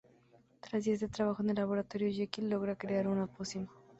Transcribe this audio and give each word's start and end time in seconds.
Tras 0.61 0.83
días 0.85 0.99
de 0.99 1.09
trabajo 1.09 1.43
en 1.43 1.51
el 1.51 1.57
laboratorio, 1.57 2.11
Jekyll 2.11 2.49
logra 2.49 2.75
crear 2.75 3.07
una 3.07 3.27
pócima. 3.27 3.67